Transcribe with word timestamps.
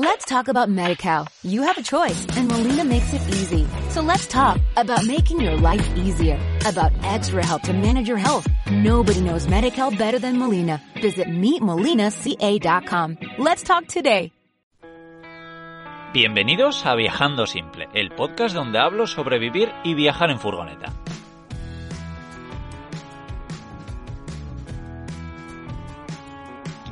Let's 0.00 0.24
talk 0.26 0.46
about 0.46 0.68
MediCal. 0.68 1.26
You 1.42 1.62
have 1.62 1.76
a 1.76 1.82
choice 1.82 2.24
and 2.36 2.46
Molina 2.46 2.84
makes 2.84 3.12
it 3.12 3.20
easy. 3.30 3.66
So 3.90 4.00
let's 4.00 4.28
talk 4.28 4.60
about 4.76 5.04
making 5.04 5.40
your 5.40 5.56
life 5.56 5.84
easier, 5.96 6.38
about 6.64 6.92
extra 7.02 7.44
help 7.44 7.62
to 7.62 7.72
manage 7.72 8.06
your 8.06 8.16
health. 8.16 8.46
Nobody 8.70 9.20
knows 9.20 9.48
MediCal 9.48 9.98
better 9.98 10.20
than 10.20 10.38
Molina. 10.38 10.80
Visit 11.02 11.26
meetmolinaca.com. 11.26 13.18
Let's 13.38 13.64
talk 13.64 13.88
today. 13.88 14.30
Bienvenidos 16.12 16.86
a 16.86 16.94
Viajando 16.94 17.48
Simple, 17.48 17.88
el 17.92 18.10
podcast 18.10 18.54
donde 18.54 18.78
hablo 18.78 19.08
sobre 19.08 19.40
vivir 19.40 19.72
y 19.82 19.94
viajar 19.94 20.30
en 20.30 20.38
furgoneta. 20.38 20.92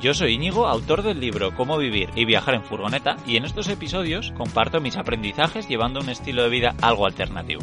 Yo 0.06 0.14
soy 0.14 0.34
Íñigo, 0.34 0.68
autor 0.68 1.02
del 1.02 1.18
libro 1.18 1.52
Cómo 1.56 1.78
vivir 1.78 2.10
y 2.14 2.24
viajar 2.26 2.54
en 2.54 2.62
furgoneta, 2.62 3.16
y 3.26 3.38
en 3.38 3.44
estos 3.44 3.66
episodios 3.66 4.30
comparto 4.36 4.80
mis 4.80 4.96
aprendizajes 4.96 5.66
llevando 5.66 5.98
un 5.98 6.08
estilo 6.08 6.44
de 6.44 6.48
vida 6.48 6.76
algo 6.80 7.06
alternativo. 7.06 7.60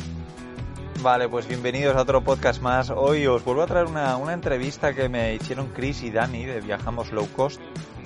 Vale, 1.01 1.29
pues 1.29 1.47
bienvenidos 1.47 1.95
a 1.95 2.01
otro 2.01 2.21
podcast 2.21 2.61
más. 2.61 2.89
Hoy 2.89 3.27
os 3.27 3.45
vuelvo 3.45 3.61
a 3.61 3.67
traer 3.67 3.85
una, 3.85 4.17
entrevista 4.33 4.93
que 4.93 5.07
me 5.07 5.33
hicieron 5.35 5.67
Chris 5.67 6.03
y 6.03 6.11
Dani 6.11 6.43
de 6.43 6.59
Viajamos 6.59 7.13
Low 7.13 7.29
Cost, 7.31 7.61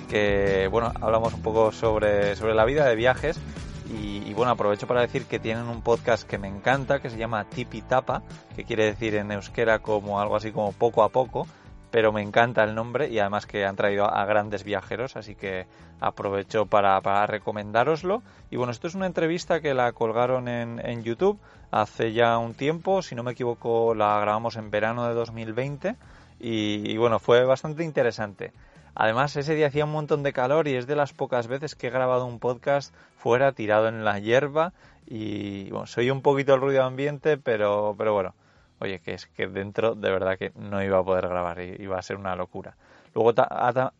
que 0.08 0.68
bueno, 0.70 0.92
hablamos 1.00 1.34
un 1.34 1.42
poco 1.42 1.72
sobre, 1.72 2.36
sobre 2.36 2.54
la 2.54 2.64
vida 2.64 2.86
de 2.86 2.94
viajes 2.94 3.40
y, 3.90 4.32
bueno, 4.34 4.52
aprovecho 4.52 4.86
para 4.86 5.00
decir 5.00 5.24
que 5.24 5.40
tienen 5.40 5.64
un 5.64 5.82
podcast 5.82 6.22
que 6.22 6.38
me 6.38 6.46
encanta, 6.46 7.00
que 7.00 7.10
se 7.10 7.18
llama 7.18 7.42
Tipi 7.42 7.82
Tapa, 7.82 8.22
que 8.54 8.62
quiere 8.62 8.84
decir 8.84 9.16
en 9.16 9.32
euskera 9.32 9.80
como 9.80 10.20
algo 10.20 10.36
así 10.36 10.52
como 10.52 10.70
poco 10.70 11.02
a 11.02 11.08
poco, 11.08 11.48
pero 11.90 12.12
me 12.12 12.22
encanta 12.22 12.64
el 12.64 12.74
nombre 12.74 13.08
y 13.08 13.18
además 13.18 13.46
que 13.46 13.64
han 13.64 13.76
traído 13.76 14.04
a 14.04 14.24
grandes 14.24 14.64
viajeros, 14.64 15.16
así 15.16 15.34
que 15.34 15.66
aprovecho 16.00 16.66
para, 16.66 17.00
para 17.00 17.26
recomendároslo. 17.26 18.22
Y 18.50 18.56
bueno, 18.56 18.72
esto 18.72 18.86
es 18.86 18.94
una 18.94 19.06
entrevista 19.06 19.60
que 19.60 19.74
la 19.74 19.92
colgaron 19.92 20.48
en, 20.48 20.80
en, 20.84 21.02
YouTube 21.02 21.38
hace 21.70 22.12
ya 22.12 22.38
un 22.38 22.54
tiempo, 22.54 23.02
si 23.02 23.14
no 23.14 23.22
me 23.22 23.32
equivoco 23.32 23.94
la 23.94 24.18
grabamos 24.20 24.56
en 24.56 24.70
verano 24.70 25.06
de 25.08 25.14
2020 25.14 25.96
y, 26.40 26.90
y 26.90 26.96
bueno, 26.96 27.18
fue 27.18 27.44
bastante 27.44 27.84
interesante. 27.84 28.52
Además, 28.94 29.36
ese 29.36 29.54
día 29.54 29.68
hacía 29.68 29.84
un 29.84 29.92
montón 29.92 30.22
de 30.24 30.32
calor 30.32 30.66
y 30.66 30.74
es 30.74 30.86
de 30.86 30.96
las 30.96 31.12
pocas 31.12 31.46
veces 31.46 31.76
que 31.76 31.86
he 31.86 31.90
grabado 31.90 32.26
un 32.26 32.40
podcast 32.40 32.92
fuera, 33.16 33.52
tirado 33.52 33.88
en 33.88 34.04
la 34.04 34.18
hierba 34.18 34.72
y 35.06 35.70
bueno, 35.70 35.86
soy 35.86 36.10
un 36.10 36.20
poquito 36.20 36.54
el 36.54 36.60
ruido 36.60 36.84
ambiente, 36.84 37.38
pero, 37.38 37.94
pero 37.96 38.12
bueno, 38.12 38.34
oye, 38.80 39.00
que 39.00 39.14
es 39.14 39.26
que 39.26 39.46
dentro 39.48 39.94
de 39.94 40.10
verdad 40.10 40.38
que 40.38 40.52
no 40.54 40.82
iba 40.82 40.98
a 40.98 41.04
poder 41.04 41.28
grabar, 41.28 41.60
iba 41.60 41.98
a 41.98 42.02
ser 42.02 42.16
una 42.16 42.36
locura. 42.36 42.76
Luego 43.14 43.34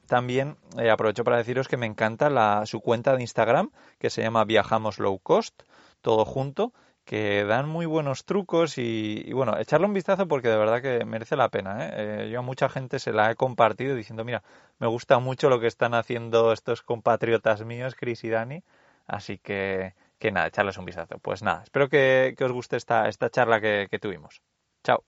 también 0.06 0.56
eh, 0.78 0.90
aprovecho 0.90 1.24
para 1.24 1.38
deciros 1.38 1.68
que 1.68 1.76
me 1.76 1.86
encanta 1.86 2.30
la, 2.30 2.66
su 2.66 2.80
cuenta 2.80 3.16
de 3.16 3.22
Instagram, 3.22 3.70
que 3.98 4.10
se 4.10 4.22
llama 4.22 4.44
Viajamos 4.44 4.98
Low 4.98 5.18
Cost, 5.18 5.62
todo 6.02 6.24
junto, 6.24 6.72
que 7.04 7.44
dan 7.44 7.68
muy 7.68 7.86
buenos 7.86 8.26
trucos 8.26 8.76
y, 8.76 9.32
bueno, 9.32 9.58
echarle 9.58 9.86
un 9.86 9.94
vistazo 9.94 10.28
porque 10.28 10.48
de 10.48 10.58
verdad 10.58 10.82
que 10.82 11.04
merece 11.06 11.36
la 11.36 11.48
pena. 11.48 11.86
¿eh? 11.86 11.90
¿eh? 11.96 12.30
yo 12.30 12.40
a 12.40 12.42
mucha 12.42 12.68
gente 12.68 12.98
se 12.98 13.12
la 13.12 13.30
he 13.30 13.34
compartido 13.34 13.94
diciendo, 13.96 14.24
mira, 14.24 14.42
me 14.78 14.86
gusta 14.86 15.18
mucho 15.18 15.48
lo 15.48 15.58
que 15.58 15.68
están 15.68 15.94
haciendo 15.94 16.52
estos 16.52 16.82
compatriotas 16.82 17.64
míos, 17.64 17.94
Chris 17.98 18.24
y 18.24 18.28
Dani, 18.28 18.62
así 19.06 19.38
que, 19.38 19.94
que 20.18 20.32
nada, 20.32 20.48
echarles 20.48 20.76
un 20.76 20.84
vistazo. 20.84 21.18
Pues 21.18 21.42
nada, 21.42 21.62
espero 21.62 21.88
que, 21.88 22.36
os 22.38 22.52
guste 22.52 22.76
esta, 22.76 23.08
esta 23.08 23.30
charla 23.30 23.60
que 23.60 23.98
tuvimos. 23.98 24.42
Chao. 24.84 25.04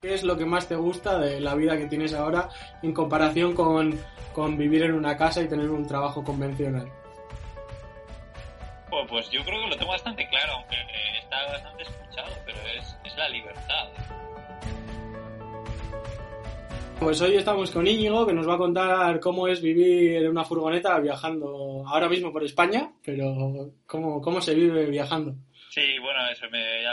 ¿Qué 0.00 0.14
es 0.14 0.22
lo 0.22 0.36
que 0.36 0.44
más 0.44 0.68
te 0.68 0.76
gusta 0.76 1.18
de 1.18 1.40
la 1.40 1.54
vida 1.54 1.78
que 1.78 1.86
tienes 1.86 2.12
ahora 2.14 2.48
en 2.82 2.92
comparación 2.92 3.54
con, 3.54 3.98
con 4.32 4.56
vivir 4.56 4.82
en 4.82 4.94
una 4.94 5.16
casa 5.16 5.42
y 5.42 5.48
tener 5.48 5.70
un 5.70 5.86
trabajo 5.86 6.22
convencional? 6.22 6.90
Pues, 8.90 9.06
pues 9.08 9.30
yo 9.30 9.42
creo 9.44 9.62
que 9.62 9.70
lo 9.70 9.76
tengo 9.76 9.92
bastante 9.92 10.28
claro, 10.28 10.52
aunque 10.52 10.76
está 11.18 11.44
bastante 11.46 11.82
escuchado, 11.82 12.32
pero 12.44 12.58
es, 12.78 12.96
es 13.04 13.16
la 13.16 13.28
libertad. 13.28 13.88
Pues 17.00 17.20
hoy 17.20 17.36
estamos 17.36 17.70
con 17.70 17.86
Íñigo, 17.86 18.26
que 18.26 18.32
nos 18.32 18.48
va 18.48 18.54
a 18.54 18.58
contar 18.58 19.20
cómo 19.20 19.48
es 19.48 19.60
vivir 19.60 20.22
en 20.22 20.30
una 20.30 20.44
furgoneta 20.44 20.98
viajando 21.00 21.82
ahora 21.86 22.08
mismo 22.08 22.32
por 22.32 22.44
España, 22.44 22.92
pero 23.04 23.72
cómo, 23.84 24.22
cómo 24.22 24.40
se 24.40 24.54
vive 24.54 24.86
viajando. 24.86 25.34
Sí, 25.70 25.98
bueno, 26.00 26.20
eso 26.30 26.48
me, 26.50 26.82
ya 26.82 26.92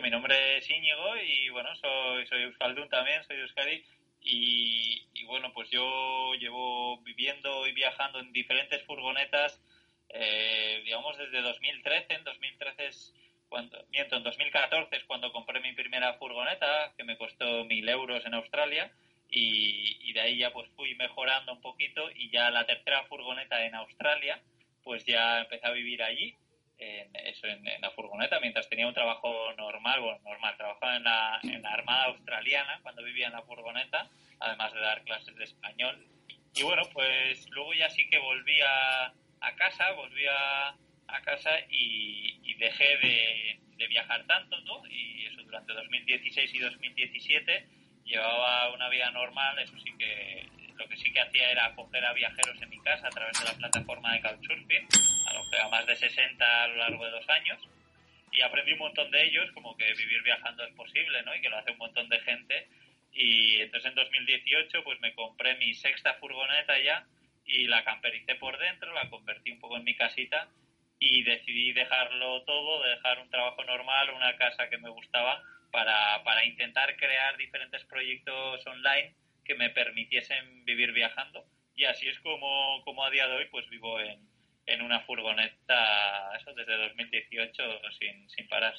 mi 0.00 0.10
nombre 0.10 0.56
es 0.56 0.70
Íñigo 0.70 1.16
y 1.16 1.50
bueno, 1.50 1.68
soy, 1.76 2.26
soy 2.26 2.42
Euskaldun 2.42 2.88
también, 2.88 3.22
soy 3.24 3.36
Euskadi. 3.36 3.84
Y, 4.22 5.24
bueno, 5.26 5.52
pues 5.52 5.68
yo 5.70 6.34
llevo 6.34 6.98
viviendo 7.02 7.66
y 7.66 7.72
viajando 7.72 8.20
en 8.20 8.32
diferentes 8.32 8.82
furgonetas, 8.84 9.60
eh, 10.08 10.80
digamos 10.84 11.16
desde 11.18 11.42
2013, 11.42 12.14
en 12.14 12.24
2013 12.24 12.86
es 12.86 13.14
cuando, 13.48 13.84
miento, 13.90 14.16
en 14.16 14.22
2014 14.22 14.96
es 14.96 15.04
cuando 15.04 15.32
compré 15.32 15.60
mi 15.60 15.72
primera 15.72 16.14
furgoneta, 16.14 16.94
que 16.96 17.04
me 17.04 17.18
costó 17.18 17.64
mil 17.64 17.88
euros 17.88 18.24
en 18.24 18.34
Australia. 18.34 18.92
Y, 19.28 19.96
y 20.02 20.12
de 20.12 20.20
ahí 20.20 20.38
ya 20.38 20.52
pues 20.52 20.68
fui 20.76 20.94
mejorando 20.94 21.52
un 21.52 21.60
poquito 21.62 22.10
y 22.14 22.30
ya 22.30 22.50
la 22.50 22.66
tercera 22.66 23.04
furgoneta 23.04 23.64
en 23.64 23.74
Australia, 23.74 24.40
pues 24.84 25.04
ya 25.06 25.40
empecé 25.40 25.66
a 25.66 25.70
vivir 25.72 26.02
allí 26.02 26.36
en, 26.78 27.14
eso, 27.26 27.46
en, 27.46 27.64
la 27.80 27.90
furgoneta 27.90 28.40
mientras 28.40 28.68
tenía 28.68 28.86
un 28.86 28.94
trabajo 28.94 29.52
normal, 29.56 30.00
bueno, 30.00 30.18
normal, 30.24 30.56
trabajaba 30.56 30.96
en 30.96 31.04
la, 31.04 31.40
en 31.42 31.62
la 31.62 31.72
Armada 31.72 32.04
Australiana 32.06 32.80
cuando 32.82 33.02
vivía 33.02 33.26
en 33.26 33.32
la 33.32 33.42
furgoneta, 33.42 34.10
además 34.40 34.72
de 34.72 34.80
dar 34.80 35.02
clases 35.04 35.34
de 35.36 35.44
español. 35.44 36.06
Y 36.54 36.62
bueno, 36.62 36.82
pues 36.92 37.48
luego 37.50 37.72
ya 37.74 37.88
sí 37.90 38.08
que 38.10 38.18
volví 38.18 38.60
a, 38.60 39.12
a 39.40 39.54
casa, 39.56 39.92
volví 39.92 40.26
a, 40.26 40.68
a 41.08 41.22
casa 41.22 41.50
y, 41.70 42.40
y 42.42 42.54
dejé 42.54 42.98
de, 42.98 43.60
de, 43.76 43.86
viajar 43.86 44.26
tanto, 44.26 44.60
¿no? 44.62 44.86
Y 44.86 45.26
eso 45.26 45.42
durante 45.42 45.72
2016 45.72 46.54
y 46.54 46.58
2017 46.58 47.66
llevaba 48.04 48.72
una 48.72 48.88
vida 48.88 49.10
normal, 49.10 49.58
eso 49.58 49.78
sí 49.78 49.92
que 49.98 50.48
lo 50.76 50.88
que 50.88 50.96
sí 50.96 51.12
que 51.12 51.20
hacía 51.20 51.50
era 51.50 51.66
acoger 51.66 52.04
a 52.04 52.12
viajeros 52.12 52.60
en 52.60 52.70
mi 52.70 52.78
casa 52.80 53.06
a 53.06 53.10
través 53.10 53.38
de 53.38 53.44
la 53.44 53.54
plataforma 53.54 54.12
de 54.14 54.20
Couchsurfing, 54.22 54.88
a 55.32 55.64
a 55.64 55.68
más 55.68 55.86
de 55.86 55.96
60 55.96 56.64
a 56.64 56.68
lo 56.68 56.76
largo 56.76 57.04
de 57.04 57.10
dos 57.10 57.28
años, 57.28 57.58
y 58.32 58.40
aprendí 58.40 58.72
un 58.72 58.78
montón 58.78 59.10
de 59.10 59.24
ellos, 59.24 59.50
como 59.52 59.76
que 59.76 59.92
vivir 59.94 60.22
viajando 60.22 60.64
es 60.64 60.74
posible, 60.74 61.22
¿no? 61.22 61.34
Y 61.34 61.40
que 61.40 61.50
lo 61.50 61.58
hace 61.58 61.72
un 61.72 61.78
montón 61.78 62.08
de 62.08 62.18
gente. 62.20 62.68
Y 63.12 63.60
entonces 63.60 63.90
en 63.90 63.94
2018 63.94 64.84
pues 64.84 64.98
me 65.00 65.14
compré 65.14 65.56
mi 65.56 65.74
sexta 65.74 66.14
furgoneta 66.14 66.78
ya 66.80 67.06
y 67.44 67.66
la 67.66 67.84
campericé 67.84 68.36
por 68.36 68.58
dentro, 68.58 68.94
la 68.94 69.10
convertí 69.10 69.50
un 69.50 69.60
poco 69.60 69.76
en 69.76 69.84
mi 69.84 69.94
casita 69.94 70.48
y 70.98 71.22
decidí 71.24 71.72
dejarlo 71.72 72.42
todo, 72.44 72.82
dejar 72.84 73.18
un 73.18 73.28
trabajo 73.28 73.62
normal, 73.64 74.10
una 74.10 74.36
casa 74.36 74.70
que 74.70 74.78
me 74.78 74.88
gustaba 74.88 75.42
para, 75.70 76.22
para 76.24 76.46
intentar 76.46 76.96
crear 76.96 77.36
diferentes 77.36 77.84
proyectos 77.84 78.66
online 78.66 79.14
que 79.44 79.56
me 79.56 79.68
permitiesen 79.68 80.64
vivir 80.64 80.92
viajando 80.92 81.44
y 81.76 81.84
así 81.84 82.08
es 82.08 82.18
como, 82.20 82.82
como 82.84 83.04
a 83.04 83.10
día 83.10 83.26
de 83.28 83.36
hoy 83.36 83.46
pues 83.50 83.68
vivo 83.68 83.98
en, 84.00 84.20
en 84.66 84.82
una 84.82 85.00
furgoneta 85.00 86.30
eso 86.36 86.52
desde 86.54 86.76
2018 86.88 87.62
sin, 87.98 88.30
sin 88.30 88.48
parar. 88.48 88.74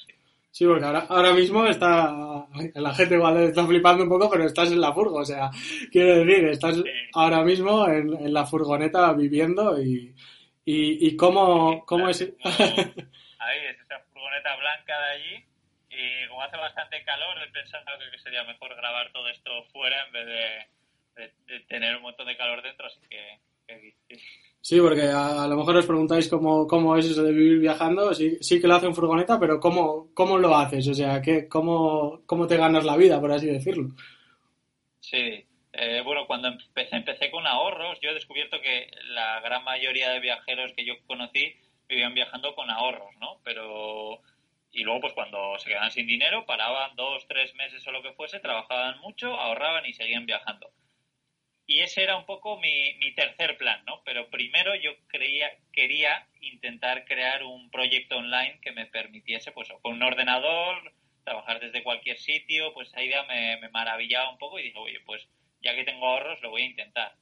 Sí. 0.50 0.64
porque 0.66 0.84
ahora, 0.84 1.06
ahora 1.08 1.32
mismo 1.32 1.66
está, 1.66 2.46
la 2.74 2.94
gente 2.94 3.14
igual 3.14 3.36
está 3.38 3.66
flipando 3.66 4.04
un 4.04 4.08
poco, 4.08 4.30
pero 4.30 4.44
estás 4.44 4.70
en 4.70 4.80
la 4.80 4.92
furgo, 4.92 5.18
o 5.18 5.24
sea, 5.24 5.50
quiero 5.90 6.24
decir, 6.24 6.46
estás 6.46 6.76
ahora 7.14 7.42
mismo 7.42 7.88
en, 7.88 8.14
en, 8.14 8.32
la 8.32 8.46
furgoneta 8.46 9.12
viviendo 9.12 9.80
y, 9.82 10.14
y, 10.64 11.08
y 11.08 11.16
cómo, 11.16 11.84
cómo 11.84 12.08
es... 12.08 12.22
ahí 12.44 13.58
es 13.68 13.80
esa 13.80 13.98
furgoneta 14.12 14.56
blanca 14.56 14.98
de 15.00 15.12
allí 15.12 15.44
y 15.96 16.28
como 16.28 16.42
hace 16.42 16.56
bastante 16.56 17.02
calor, 17.04 17.36
he 17.42 17.50
pensado 17.50 17.84
que 18.10 18.18
sería 18.18 18.42
mejor 18.44 18.74
grabar 18.74 19.12
todo 19.12 19.28
esto 19.28 19.64
fuera 19.72 20.06
en 20.06 20.12
vez 20.12 20.26
de, 20.26 21.62
tener 21.68 21.96
un 21.96 22.02
montón 22.02 22.26
de 22.26 22.36
calor 22.36 22.62
dentro, 22.62 22.86
así 22.86 23.00
que... 23.08 23.38
Sí, 24.60 24.80
porque 24.80 25.02
a, 25.02 25.46
lo 25.46 25.56
mejor 25.56 25.76
os 25.76 25.86
preguntáis 25.86 26.28
cómo, 26.28 26.66
cómo 26.66 26.96
es 26.96 27.04
eso 27.04 27.22
de 27.22 27.32
vivir 27.32 27.58
viajando. 27.58 28.14
Sí, 28.14 28.38
sí 28.40 28.60
que 28.60 28.66
lo 28.66 28.76
hace 28.76 28.86
en 28.86 28.94
furgoneta, 28.94 29.38
pero 29.38 29.60
¿cómo, 29.60 30.08
cómo 30.14 30.38
lo 30.38 30.56
haces? 30.56 30.88
O 30.88 30.94
sea, 30.94 31.20
¿qué, 31.20 31.48
cómo, 31.48 32.22
¿cómo 32.24 32.46
te 32.46 32.56
ganas 32.56 32.84
la 32.84 32.96
vida, 32.96 33.20
por 33.20 33.30
así 33.30 33.46
decirlo? 33.46 33.90
Sí, 35.00 35.44
eh, 35.72 36.00
bueno, 36.02 36.26
cuando 36.26 36.48
empecé, 36.48 36.96
empecé 36.96 37.30
con 37.30 37.46
ahorros, 37.46 37.98
yo 38.00 38.10
he 38.10 38.14
descubierto 38.14 38.60
que 38.62 38.90
la 39.08 39.40
gran 39.40 39.64
mayoría 39.64 40.10
de 40.10 40.20
viajeros 40.20 40.72
que 40.74 40.86
yo 40.86 40.94
conocí 41.06 41.54
vivían 41.86 42.14
viajando 42.14 42.54
con 42.54 42.70
ahorros, 42.70 43.14
¿no? 43.20 43.40
Pero 43.44 44.22
y 44.74 44.82
luego 44.82 45.02
pues 45.02 45.12
cuando 45.12 45.58
se 45.58 45.68
quedaban 45.68 45.90
sin 45.90 46.06
dinero 46.06 46.46
paraban 46.46 46.96
dos, 46.96 47.26
tres 47.28 47.54
meses 47.54 47.86
o 47.86 47.92
lo 47.92 48.02
que 48.02 48.12
fuese, 48.12 48.40
trabajaban 48.40 48.98
mucho, 49.00 49.32
ahorraban 49.34 49.86
y 49.86 49.92
seguían 49.92 50.26
viajando. 50.26 50.70
Y 51.66 51.80
ese 51.80 52.02
era 52.02 52.16
un 52.16 52.26
poco 52.26 52.58
mi, 52.58 52.94
mi 52.94 53.14
tercer 53.14 53.56
plan, 53.56 53.82
¿no? 53.86 54.02
Pero 54.04 54.28
primero 54.28 54.74
yo 54.74 54.92
creía, 55.06 55.50
quería 55.72 56.26
intentar 56.40 57.04
crear 57.06 57.42
un 57.42 57.70
proyecto 57.70 58.18
online 58.18 58.58
que 58.60 58.72
me 58.72 58.86
permitiese, 58.86 59.52
pues 59.52 59.68
con 59.80 59.94
un 59.94 60.02
ordenador, 60.02 60.92
trabajar 61.24 61.60
desde 61.60 61.82
cualquier 61.82 62.18
sitio, 62.18 62.74
pues 62.74 62.88
esa 62.88 63.02
idea 63.02 63.22
me, 63.24 63.56
me 63.58 63.70
maravillaba 63.70 64.30
un 64.30 64.38
poco 64.38 64.58
y 64.58 64.64
dije, 64.64 64.78
oye, 64.78 65.00
pues 65.00 65.26
ya 65.62 65.74
que 65.74 65.84
tengo 65.84 66.06
ahorros, 66.06 66.42
lo 66.42 66.50
voy 66.50 66.62
a 66.62 66.66
intentar. 66.66 67.16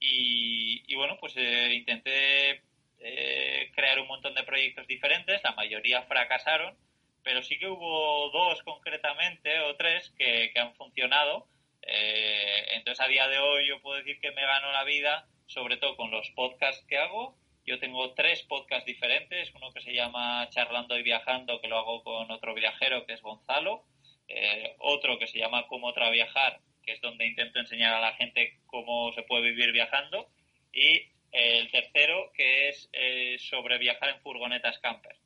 Y, 0.00 0.94
bueno, 0.94 1.16
pues 1.20 1.34
eh, 1.36 1.74
intenté 1.74 2.62
eh, 3.00 3.70
crear 3.74 3.98
montón 4.06 4.34
de 4.34 4.42
proyectos 4.42 4.86
diferentes, 4.86 5.42
la 5.44 5.52
mayoría 5.52 6.02
fracasaron, 6.02 6.76
pero 7.22 7.42
sí 7.42 7.58
que 7.58 7.68
hubo 7.68 8.30
dos 8.30 8.62
concretamente 8.62 9.60
o 9.60 9.76
tres 9.76 10.12
que, 10.16 10.52
han 10.56 10.74
funcionado. 10.74 11.46
Eh, 11.90 12.74
entonces 12.74 13.04
a 13.04 13.08
día 13.08 13.26
de 13.28 13.38
hoy 13.38 13.66
yo 13.66 13.80
puedo 13.80 13.96
decir 13.96 14.20
que 14.20 14.30
me 14.32 14.42
gano 14.42 14.70
la 14.72 14.84
vida, 14.84 15.26
sobre 15.46 15.78
todo 15.78 15.96
con 15.96 16.10
los 16.10 16.30
podcasts 16.30 16.84
que 16.86 16.98
hago. 16.98 17.36
Yo 17.64 17.78
tengo 17.78 18.14
tres 18.14 18.42
podcasts 18.42 18.86
diferentes, 18.86 19.52
uno 19.54 19.72
que 19.72 19.80
se 19.80 19.92
llama 19.92 20.48
Charlando 20.50 20.98
y 20.98 21.02
Viajando, 21.02 21.60
que 21.60 21.68
lo 21.68 21.78
hago 21.78 22.02
con 22.02 22.30
otro 22.30 22.54
viajero 22.54 23.06
que 23.06 23.14
es 23.14 23.22
Gonzalo, 23.22 23.84
eh, 24.28 24.76
otro 24.78 25.18
que 25.18 25.26
se 25.26 25.38
llama 25.38 25.66
Cómo 25.66 25.92
Viajar, 25.92 26.60
que 26.82 26.92
es 26.92 27.00
donde 27.00 27.26
intento 27.26 27.58
enseñar 27.58 27.94
a 27.94 28.00
la 28.00 28.14
gente 28.14 28.60
cómo 28.66 29.12
se 29.12 29.22
puede 29.22 29.50
vivir 29.50 29.72
viajando, 29.72 30.30
y 30.72 31.10
el 31.32 31.70
tercero 31.70 32.32
que 32.34 32.68
es 32.68 32.88
eh, 32.92 33.36
sobre 33.38 33.78
viajar 33.78 34.10
en 34.10 34.20
furgonetas 34.20 34.78
camper. 34.78 35.17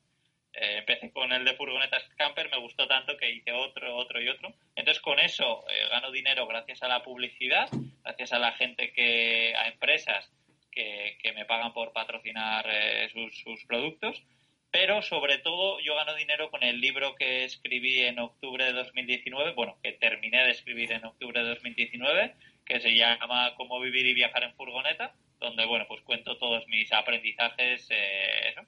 Eh, 0.55 0.79
empecé 0.79 1.11
con 1.13 1.33
el 1.33 1.45
de 1.45 1.55
furgonetas 1.55 2.05
camper, 2.17 2.51
me 2.51 2.59
gustó 2.59 2.87
tanto 2.87 3.17
que 3.17 3.31
hice 3.31 3.53
otro, 3.53 3.97
otro 3.97 4.21
y 4.21 4.29
otro. 4.29 4.53
Entonces 4.77 5.03
con 5.03 5.19
eso 5.19 5.65
eh, 5.71 5.89
gano 5.89 6.11
dinero 6.11 6.47
gracias 6.47 6.83
a 6.83 6.89
la 6.89 7.03
publicidad, 7.03 7.69
gracias 8.05 8.33
a 8.33 8.39
la 8.39 8.53
gente 8.53 8.93
que, 8.93 9.55
a 9.57 9.69
empresas 9.69 10.31
que, 10.71 11.17
que 11.23 11.33
me 11.33 11.47
pagan 11.47 11.73
por 11.73 11.93
patrocinar 11.93 12.67
eh, 12.69 13.09
sus, 13.13 13.39
sus, 13.39 13.65
productos, 13.65 14.23
pero 14.71 15.01
sobre 15.03 15.39
todo 15.39 15.81
yo 15.81 15.95
gano 15.97 16.15
dinero 16.15 16.51
con 16.51 16.63
el 16.63 16.81
libro 16.81 17.15
que 17.15 17.45
escribí 17.45 18.01
en 18.01 18.19
octubre 18.19 18.65
de 18.65 18.73
2019, 18.73 19.53
bueno, 19.53 19.79
que 19.83 19.93
terminé 19.93 20.45
de 20.45 20.51
escribir 20.51 20.93
en 20.93 21.05
octubre 21.05 21.41
de 21.41 21.49
2019, 21.49 22.35
que 22.67 22.81
se 22.81 22.95
llama 22.95 23.55
Cómo 23.57 23.81
vivir 23.81 24.07
y 24.07 24.15
viajar 24.15 24.45
en 24.45 24.55
furgoneta, 24.55 25.15
donde, 25.41 25.67
bueno, 25.67 25.87
pues 25.89 26.03
cuento 26.03 26.39
todos 26.39 26.67
mis 26.69 26.93
aprendizajes, 26.93 27.89
eso, 27.91 28.63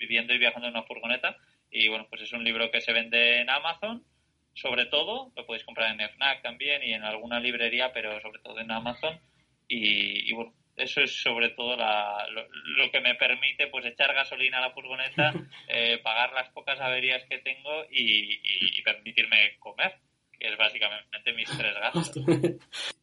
viviendo 0.00 0.34
y 0.34 0.38
viajando 0.38 0.66
en 0.66 0.74
una 0.74 0.82
furgoneta. 0.82 1.36
Y 1.70 1.86
bueno, 1.88 2.06
pues 2.08 2.22
es 2.22 2.32
un 2.32 2.42
libro 2.42 2.70
que 2.72 2.80
se 2.80 2.92
vende 2.92 3.40
en 3.40 3.50
Amazon, 3.50 4.04
sobre 4.54 4.86
todo, 4.86 5.30
lo 5.36 5.46
podéis 5.46 5.64
comprar 5.64 5.92
en 5.92 6.00
FNAC 6.00 6.42
también 6.42 6.82
y 6.82 6.92
en 6.92 7.04
alguna 7.04 7.38
librería, 7.38 7.92
pero 7.92 8.20
sobre 8.20 8.40
todo 8.40 8.58
en 8.58 8.72
Amazon. 8.72 9.20
Y, 9.68 10.32
bueno, 10.32 10.52
eso 10.76 11.00
es 11.00 11.22
sobre 11.22 11.50
todo 11.50 11.76
lo, 11.76 12.90
que 12.90 13.00
me 13.00 13.14
permite 13.14 13.68
pues 13.68 13.86
echar 13.86 14.12
gasolina 14.12 14.58
a 14.58 14.62
la 14.62 14.72
furgoneta, 14.72 15.32
eh, 15.68 15.98
pagar 16.02 16.32
las 16.32 16.48
pocas 16.48 16.80
averías 16.80 17.22
que 17.28 17.38
tengo 17.38 17.84
y 17.92 18.82
permitirme 18.82 19.56
comer 19.60 20.00
que 20.40 20.48
es 20.48 20.58
básicamente 20.58 21.32
mis 21.36 21.48
tres 21.50 21.74
gastos. 21.94 22.24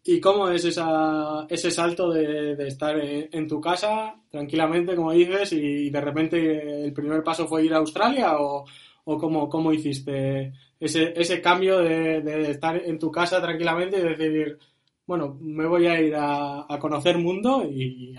¿Y 0.04 0.20
cómo 0.20 0.50
es 0.50 0.66
esa, 0.66 1.46
ese 1.48 1.70
salto 1.70 2.12
de, 2.12 2.56
de 2.56 2.68
estar 2.68 2.98
en, 3.00 3.48
tu 3.48 3.62
casa 3.62 4.16
tranquilamente, 4.32 4.96
como 4.96 5.12
dices, 5.12 5.54
y 5.54 5.90
de 5.92 6.02
repente 6.02 6.86
el 6.86 6.94
primer 6.94 7.24
paso 7.24 7.48
fue 7.48 7.66
ir 7.66 7.74
a 7.76 7.78
Australia 7.78 8.40
o, 8.40 8.66
o 9.06 9.18
cómo, 9.18 9.48
cómo 9.48 9.72
hiciste 9.72 10.52
ese, 10.80 11.14
ese 11.16 11.40
cambio 11.40 11.78
de, 11.78 12.22
de, 12.22 12.52
estar 12.52 12.76
en 12.76 12.98
tu 12.98 13.12
casa 13.12 13.40
tranquilamente 13.40 14.00
y 14.00 14.02
decidir, 14.02 14.58
bueno, 15.06 15.38
me 15.40 15.68
voy 15.68 15.86
a 15.86 16.02
ir 16.02 16.16
a, 16.16 16.66
a 16.68 16.80
conocer 16.80 17.20
mundo 17.20 17.64
y, 17.70 18.16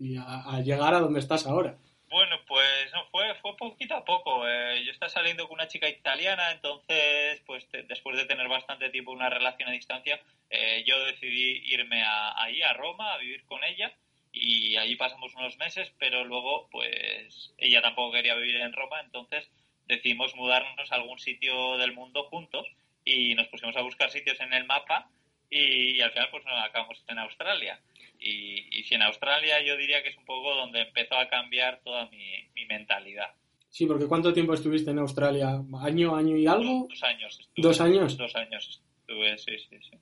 y 0.00 0.16
a 0.16 0.60
llegar 0.60 0.92
a 0.92 1.00
donde 1.00 1.20
estás 1.20 1.46
ahora? 1.46 1.78
Bueno, 2.08 2.36
pues 2.46 2.92
no, 2.92 3.04
fue, 3.10 3.34
fue 3.36 3.56
poquito 3.56 3.96
a 3.96 4.04
poco. 4.04 4.46
Eh, 4.48 4.84
yo 4.84 4.92
estaba 4.92 5.10
saliendo 5.10 5.48
con 5.48 5.54
una 5.54 5.68
chica 5.68 5.88
italiana, 5.88 6.52
entonces, 6.52 7.42
pues 7.46 7.66
después 7.88 8.16
de 8.16 8.26
tener 8.26 8.48
bastante 8.48 8.90
tiempo 8.90 9.10
una 9.10 9.28
relación 9.28 9.68
a 9.68 9.72
distancia, 9.72 10.20
eh, 10.50 10.84
yo 10.86 11.04
decidí 11.04 11.62
irme 11.66 12.02
a, 12.02 12.40
ahí, 12.40 12.62
a 12.62 12.72
Roma, 12.74 13.14
a 13.14 13.18
vivir 13.18 13.44
con 13.44 13.64
ella, 13.64 13.92
y 14.32 14.76
allí 14.76 14.94
pasamos 14.96 15.34
unos 15.34 15.56
meses, 15.56 15.92
pero 15.98 16.24
luego, 16.24 16.68
pues, 16.70 17.54
ella 17.58 17.82
tampoco 17.82 18.12
quería 18.12 18.34
vivir 18.34 18.56
en 18.56 18.72
Roma, 18.72 19.00
entonces 19.00 19.48
decidimos 19.86 20.34
mudarnos 20.36 20.92
a 20.92 20.96
algún 20.96 21.18
sitio 21.18 21.76
del 21.78 21.92
mundo 21.92 22.24
juntos 22.24 22.66
y 23.04 23.34
nos 23.34 23.48
pusimos 23.48 23.76
a 23.76 23.82
buscar 23.82 24.10
sitios 24.10 24.38
en 24.40 24.52
el 24.52 24.64
mapa 24.64 25.08
y, 25.50 26.00
al 26.00 26.12
final, 26.12 26.28
pues, 26.30 26.44
nos 26.44 26.64
acabamos 26.64 27.02
en 27.08 27.18
Australia. 27.18 27.80
Y, 28.20 28.82
si 28.84 28.94
en 28.94 29.02
Australia 29.02 29.62
yo 29.64 29.76
diría 29.76 30.02
que 30.02 30.10
es 30.10 30.16
un 30.16 30.24
poco 30.24 30.54
donde 30.54 30.82
empezó 30.82 31.16
a 31.16 31.28
cambiar 31.28 31.80
toda 31.82 32.06
mi, 32.06 32.66
mentalidad. 32.68 33.30
Sí, 33.68 33.86
porque 33.86 34.06
¿cuánto 34.06 34.32
tiempo 34.32 34.54
estuviste 34.54 34.90
en 34.90 34.98
Australia? 34.98 35.60
¿Año, 35.80 36.16
año 36.16 36.36
y 36.36 36.46
algo? 36.46 36.86
Dos, 36.88 37.02
años. 37.02 37.50
¿Dos 37.56 37.80
años? 37.80 38.16
Dos 38.16 38.34
años 38.34 38.82
estuve, 39.00 39.38
sí, 39.38 39.58
sí, 39.58 39.76
sí. 39.88 39.96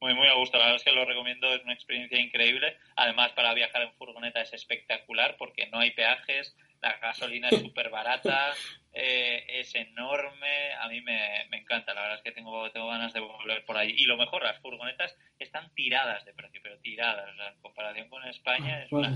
Muy, 0.00 0.14
muy 0.14 0.28
a 0.28 0.34
gusto. 0.34 0.56
La 0.58 0.64
verdad 0.64 0.76
es 0.76 0.84
que 0.84 0.92
lo 0.92 1.04
recomiendo, 1.04 1.52
es 1.54 1.62
una 1.62 1.74
experiencia 1.74 2.18
increíble. 2.18 2.76
Además, 2.96 3.32
para 3.32 3.54
viajar 3.54 3.82
en 3.82 3.92
furgoneta 3.94 4.40
es 4.40 4.52
espectacular 4.52 5.36
porque 5.38 5.68
no 5.68 5.78
hay 5.78 5.90
peajes, 5.92 6.56
la 6.82 6.96
gasolina 6.98 7.48
es 7.48 7.60
súper 7.62 7.90
barata, 7.90 8.52
eh, 8.92 9.44
es 9.60 9.74
enorme, 9.74 10.72
a 10.82 10.88
mí 10.88 11.00
me, 11.00 11.18
me, 11.50 11.58
encanta, 11.58 11.94
la 11.94 12.02
verdad 12.02 12.16
es 12.18 12.22
que 12.24 12.32
tengo, 12.32 12.68
tengo 12.70 12.88
ganas 12.88 13.12
de 13.12 13.20
volver 13.20 13.64
por 13.64 13.76
ahí. 13.76 13.94
Y 13.96 14.04
lo 14.04 14.16
mejor, 14.16 14.42
las 14.42 14.60
furgonetas 14.60 15.16
están 15.38 15.72
tiradas 15.74 16.24
de 16.24 16.32
precio, 16.32 16.60
pero 16.62 16.78
tiradas, 16.78 17.28
en 17.28 17.60
comparación 17.62 18.08
con 18.08 18.24
España 18.24 18.82
es 18.82 18.92
una, 18.92 19.08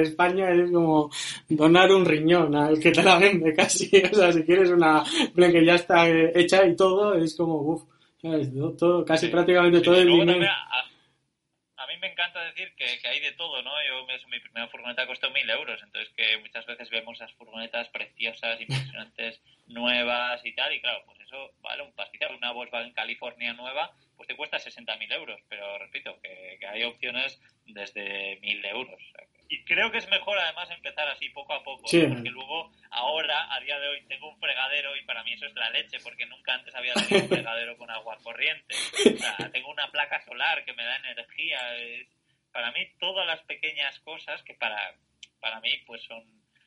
España 0.00 0.50
es 0.50 0.70
como 0.70 1.10
donar 1.48 1.90
un 1.90 2.04
riñón 2.04 2.54
al 2.54 2.78
que 2.78 2.92
te 2.92 3.02
la 3.02 3.18
vende 3.18 3.52
casi, 3.54 3.90
o 4.12 4.14
sea, 4.14 4.32
si 4.32 4.44
quieres 4.44 4.70
una 4.70 5.02
que 5.34 5.64
ya 5.64 5.74
está 5.74 6.08
hecha 6.08 6.64
y 6.64 6.76
todo, 6.76 7.14
es 7.14 7.36
como, 7.36 7.56
uff, 7.56 7.84
todo, 8.78 9.04
casi 9.04 9.28
prácticamente 9.28 9.80
todo 9.80 9.96
el 9.96 10.06
dinero 10.06 10.46
me 12.04 12.12
encanta 12.12 12.44
decir 12.44 12.74
que, 12.76 13.08
hay 13.08 13.20
de 13.20 13.32
todo, 13.32 13.62
¿no? 13.62 13.72
Yo, 13.88 14.06
mi 14.28 14.38
primera 14.38 14.68
furgoneta 14.68 15.06
costó 15.06 15.30
mil 15.30 15.48
euros, 15.48 15.82
entonces 15.82 16.12
que 16.14 16.36
muchas 16.36 16.66
veces 16.66 16.90
vemos 16.90 17.16
esas 17.16 17.32
furgonetas 17.32 17.88
preciosas, 17.88 18.60
impresionantes, 18.60 19.40
nuevas 19.66 20.44
y 20.44 20.52
tal, 20.54 20.70
y 20.74 20.82
claro, 20.82 21.02
pues 21.06 21.20
eso 21.20 21.54
vale 21.62 21.82
un 21.82 21.94
pastizal. 21.94 22.34
Una 22.34 22.52
Volkswagen 22.52 22.92
California 22.92 23.54
nueva, 23.54 23.90
pues 24.16 24.28
te 24.28 24.36
cuesta 24.36 24.58
60.000 24.58 25.14
euros, 25.14 25.40
pero 25.48 25.78
repito, 25.78 26.20
que, 26.20 26.58
hay 26.66 26.82
opciones 26.84 27.40
desde 27.64 28.38
mil 28.40 28.62
euros. 28.64 29.00
y 29.48 29.64
creo 29.64 29.90
que 29.90 29.98
es 29.98 30.08
mejor 30.08 30.38
además 30.38 30.70
empezar 30.70 31.08
así 31.08 31.30
poco 31.30 31.54
a 31.54 31.62
poco, 31.62 31.84
porque 31.84 32.30
luego 32.30 32.70
ahora, 32.90 33.54
a 33.54 33.60
día 33.60 33.78
de 33.78 33.88
hoy, 33.88 34.02
tengo 34.08 34.28
un 34.28 34.38
fregadero 34.38 34.94
y 34.96 35.04
para 35.04 35.22
mí 35.24 35.32
eso 35.32 35.46
es 35.46 35.54
la 35.54 35.70
leche, 35.70 35.98
porque 36.00 36.26
nunca 36.26 36.54
antes 36.54 36.74
había 36.74 36.92
tenido 36.94 37.22
un 37.22 37.28
fregadero 37.30 37.78
con 37.78 37.90
agua 37.90 38.18
corriente. 38.22 38.74
O 38.74 39.18
sea, 39.18 39.50
tengo 39.50 39.70
una 39.70 39.90
placa 39.90 40.20
solar 40.44 40.64
que 40.64 40.72
me 40.72 40.84
da 40.84 40.96
energía. 40.96 41.58
para 42.52 42.70
mí, 42.72 42.80
todas 42.98 43.26
las 43.26 43.40
pequeñas 43.42 43.98
cosas 44.00 44.42
que 44.42 44.54
para, 44.54 44.94
para 45.40 45.60
mí 45.60 45.70
pues 45.86 46.02
son, 46.02 46.22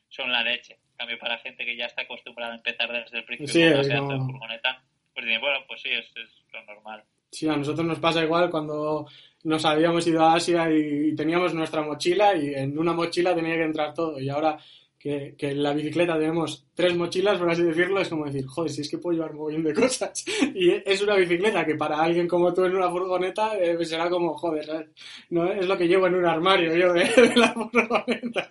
son 0.08 0.30
la 0.30 0.42
leche. 0.42 0.74
En 0.74 0.96
cambio, 0.96 1.18
para 1.18 1.38
gente 1.38 1.64
que 1.64 1.76
ya 1.76 1.86
está 1.86 2.02
acostumbrada 2.02 2.52
a 2.52 2.56
empezar 2.56 2.92
desde 2.92 3.18
el 3.18 3.24
principio 3.24 3.82
sí, 3.82 3.90
con 3.96 4.26
furgoneta, 4.26 4.82
pues 5.14 5.26
bueno, 5.40 5.64
pues 5.66 5.82
sí, 5.82 5.90
es, 5.90 6.06
es 6.16 6.30
lo 6.52 6.62
normal. 6.64 7.04
Sí, 7.30 7.48
a 7.48 7.56
nosotros 7.56 7.86
nos 7.86 7.98
pasa 7.98 8.22
igual 8.22 8.50
cuando 8.50 9.06
nos 9.44 9.64
habíamos 9.64 10.06
ido 10.06 10.24
a 10.24 10.34
Asia 10.34 10.70
y 10.70 11.14
teníamos 11.14 11.52
nuestra 11.54 11.82
mochila 11.82 12.34
y 12.34 12.54
en 12.54 12.78
una 12.78 12.94
mochila 12.94 13.34
tenía 13.34 13.54
que 13.54 13.64
entrar 13.64 13.92
todo 13.92 14.18
y 14.18 14.30
ahora 14.30 14.58
que, 14.98 15.34
que, 15.38 15.50
en 15.50 15.62
la 15.62 15.72
bicicleta 15.72 16.18
tenemos 16.18 16.66
tres 16.74 16.96
mochilas, 16.96 17.38
por 17.38 17.50
así 17.50 17.62
decirlo, 17.62 18.00
es 18.00 18.08
como 18.08 18.24
decir, 18.24 18.46
joder, 18.46 18.70
si 18.70 18.80
es 18.80 18.90
que 18.90 18.98
puedo 18.98 19.16
llevar 19.16 19.34
muy 19.34 19.52
bien 19.52 19.64
de 19.64 19.74
cosas. 19.74 20.24
Y 20.54 20.70
es 20.70 21.02
una 21.02 21.14
bicicleta 21.14 21.64
que 21.64 21.76
para 21.76 22.00
alguien 22.00 22.26
como 22.26 22.52
tú 22.52 22.64
en 22.64 22.74
una 22.74 22.90
furgoneta 22.90 23.56
eh, 23.58 23.84
será 23.84 24.10
como, 24.10 24.34
joder, 24.34 24.90
No 25.30 25.52
es 25.52 25.66
lo 25.66 25.76
que 25.76 25.86
llevo 25.86 26.06
en 26.06 26.16
un 26.16 26.26
armario 26.26 26.74
yo 26.74 26.92
de, 26.94 27.36
la 27.36 27.52
furgoneta. 27.52 28.50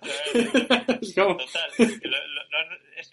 Total. 1.14 1.70
es. 2.96 3.10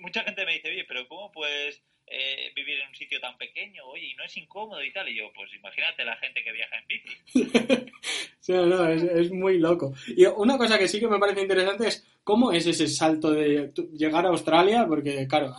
Mucha 0.00 0.22
gente 0.22 0.46
me 0.46 0.54
dice, 0.54 0.70
oye, 0.70 0.84
pero 0.86 1.06
¿cómo 1.08 1.30
puedes 1.30 1.82
eh, 2.14 2.52
vivir 2.54 2.78
en 2.78 2.88
un 2.88 2.94
sitio 2.94 3.18
tan 3.18 3.38
pequeño, 3.38 3.86
oye, 3.86 4.08
y 4.08 4.14
no 4.14 4.24
es 4.24 4.36
incómodo 4.36 4.84
y 4.84 4.92
tal. 4.92 5.08
Y 5.08 5.16
yo, 5.16 5.32
pues 5.34 5.50
imagínate 5.54 6.04
la 6.04 6.16
gente 6.16 6.44
que 6.44 6.52
viaja 6.52 6.76
en 6.76 6.86
bici. 6.86 7.90
sí, 8.38 8.52
no, 8.52 8.86
es, 8.86 9.30
muy 9.30 9.58
loco. 9.58 9.94
Y 10.08 10.26
una 10.26 10.58
cosa 10.58 10.78
que 10.78 10.88
sí 10.88 11.00
que 11.00 11.08
me 11.08 11.18
parece 11.18 11.40
interesante 11.40 11.88
es 11.88 12.06
cómo 12.22 12.52
es 12.52 12.66
ese 12.66 12.86
salto 12.86 13.30
de 13.30 13.72
llegar 13.94 14.26
a 14.26 14.28
Australia, 14.28 14.84
porque 14.86 15.26
claro, 15.26 15.54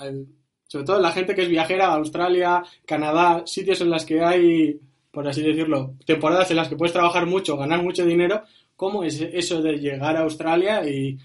sobre 0.68 0.86
todo 0.86 1.02
la 1.02 1.12
gente 1.12 1.34
que 1.34 1.42
es 1.42 1.50
viajera 1.50 1.88
a 1.88 1.96
Australia, 1.96 2.62
Canadá, 2.86 3.42
sitios 3.48 3.82
en 3.82 3.90
los 3.90 4.06
que 4.06 4.22
hay, 4.22 4.80
por 5.10 5.28
así 5.28 5.42
decirlo, 5.42 5.96
temporadas 6.06 6.52
en 6.52 6.58
las 6.58 6.70
que 6.70 6.76
puedes 6.76 6.94
trabajar 6.94 7.26
mucho, 7.26 7.58
ganar 7.58 7.82
mucho 7.82 8.06
dinero, 8.06 8.44
¿cómo 8.76 9.04
es 9.04 9.20
eso 9.22 9.60
de 9.60 9.80
llegar 9.80 10.18
a 10.18 10.22
Australia 10.22 10.88
y 10.88 11.18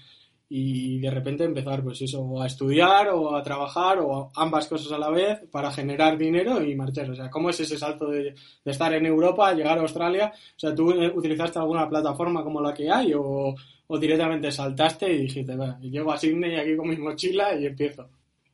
y 0.51 0.99
de 0.99 1.11
repente 1.11 1.43
empezar 1.43 1.83
pues 1.83 2.01
eso 2.01 2.41
a 2.41 2.47
estudiar 2.47 3.09
o 3.09 3.35
a 3.35 3.43
trabajar 3.43 3.99
o 3.99 4.31
ambas 4.35 4.67
cosas 4.67 4.91
a 4.91 4.97
la 4.97 5.11
vez 5.11 5.39
para 5.51 5.71
generar 5.71 6.17
dinero 6.17 6.63
y 6.63 6.75
marchar. 6.75 7.11
O 7.11 7.15
sea 7.15 7.29
cómo 7.29 7.51
es 7.51 7.59
ese 7.59 7.77
salto 7.77 8.09
de, 8.09 8.33
estar 8.65 8.91
en 8.93 9.05
Europa 9.05 9.53
llegar 9.53 9.77
a 9.77 9.81
Australia 9.81 10.31
o 10.33 10.59
sea 10.59 10.73
tú 10.73 10.89
utilizaste 10.89 11.59
alguna 11.59 11.87
plataforma 11.87 12.43
como 12.43 12.61
la 12.61 12.73
que 12.73 12.89
hay 12.89 13.13
o, 13.15 13.55
directamente 13.99 14.51
saltaste 14.51 15.11
y 15.11 15.21
dijiste 15.23 15.55
llego 15.81 16.11
a 16.11 16.17
Sydney 16.17 16.55
aquí 16.55 16.75
con 16.75 16.89
mi 16.89 16.97
mochila 16.97 17.55
y 17.55 17.65
empiezo 17.65 18.07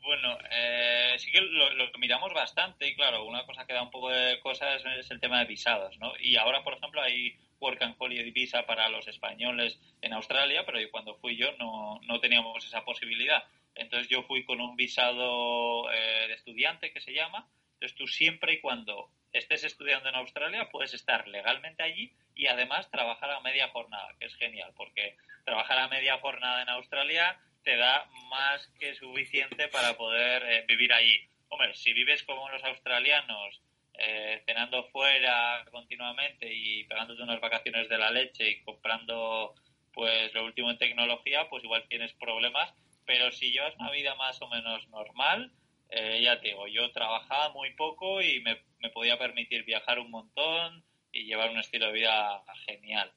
Bueno, 0.05 0.38
eh, 0.51 1.15
sí 1.17 1.31
que 1.31 1.41
lo, 1.41 1.67
miramos 1.97 2.31
bastante 2.31 2.88
y 2.88 2.95
claro, 2.95 3.25
una 3.25 3.43
cosa 3.45 3.65
que 3.65 3.74
da 3.74 3.81
un 3.81 3.89
poco 3.89 4.12
de 4.12 4.39
cosas 4.39 4.83
es 5.00 5.09
el 5.09 5.19
tema 5.19 5.39
de 5.39 5.45
visados, 5.45 5.97
¿no? 5.97 6.13
Y 6.19 6.35
ahora, 6.35 6.63
por 6.63 6.75
ejemplo, 6.75 7.01
hay 7.01 7.35
Work 7.59 7.81
and 7.81 7.95
Holiday 7.97 8.29
Visa 8.29 8.67
para 8.67 8.88
los 8.89 9.07
españoles 9.07 9.79
en 10.01 10.13
Australia, 10.13 10.63
pero 10.63 10.79
cuando 10.91 11.15
fui 11.15 11.35
yo 11.35 11.51
no, 11.57 12.00
no 12.03 12.19
teníamos 12.19 12.63
esa 12.63 12.85
posibilidad. 12.85 13.45
Entonces 13.74 14.07
yo 14.07 14.21
fui 14.24 14.45
con 14.45 14.62
un 14.62 14.75
visado 14.75 15.91
eh, 15.91 16.27
de 16.27 16.33
estudiante 16.35 16.93
que 16.93 17.01
se 17.01 17.13
llama. 17.13 17.47
Entonces 17.74 17.97
tú 17.97 18.05
siempre 18.05 18.53
y 18.53 18.62
cuando 18.62 19.09
estés 19.33 19.63
estudiando 19.63 20.09
en 20.09 20.15
Australia 20.15 20.69
puedes 20.71 20.93
estar 20.93 21.27
legalmente 21.27 21.81
allí 21.81 22.13
y 22.35 22.45
además 22.45 22.91
trabajar 22.91 23.31
a 23.31 23.39
media 23.39 23.69
jornada, 23.69 24.09
que 24.19 24.27
es 24.27 24.35
genial, 24.35 24.71
porque 24.77 25.17
trabajar 25.45 25.79
a 25.79 25.88
media 25.88 26.19
jornada 26.19 26.62
en 26.62 26.69
Australia 26.69 27.39
te 27.65 27.75
da 27.75 28.07
más 28.29 28.67
que 28.79 28.95
suficiente 28.95 29.67
para 29.67 29.98
poder 29.98 30.43
eh, 30.43 30.65
vivir 30.67 30.93
allí. 30.93 31.27
Hombre, 31.50 31.74
si 31.74 31.91
vives 31.93 32.24
como 32.24 32.50
los 32.50 32.63
australianos, 32.63 33.62
eh, 33.98 34.43
cenando 34.45 34.84
fuera 34.89 35.65
continuamente 35.72 36.53
y 36.53 36.84
pegándote 36.86 37.24
unas 37.24 37.41
vacaciones 37.41 37.89
de 37.89 37.98
la 37.98 38.12
leche 38.12 38.50
y 38.50 38.62
comprando 38.63 39.55
pues 39.93 40.34
lo 40.34 40.45
último 40.45 40.69
en 40.69 40.77
tecnología, 40.77 41.50
pues 41.50 41.63
igual 41.63 41.86
tienes 41.89 42.13
problemas. 42.13 42.74
Pero 43.05 43.31
si 43.31 43.51
llevas 43.51 43.75
una 43.79 43.91
vida 43.91 44.15
más 44.15 44.41
o 44.41 44.48
menos 44.50 44.88
normal, 44.89 45.51
eh, 45.89 46.22
ya 46.22 46.39
te 46.39 46.50
digo, 46.50 46.67
yo 46.67 46.91
trabajaba 46.91 47.50
muy 47.53 47.74
poco 47.74 48.22
y 48.22 48.41
me, 48.41 48.62
podía 48.93 49.17
permitir 49.17 49.63
viajar 49.63 50.00
un 50.00 50.12
montón 50.12 50.84
y 51.12 51.25
llevar 51.25 51.50
un 51.50 51.57
estilo 51.57 51.88
de 51.88 51.93
vida 51.93 52.43
genial. 52.67 53.12